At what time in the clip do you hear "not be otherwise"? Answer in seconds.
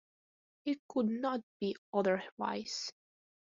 1.09-2.91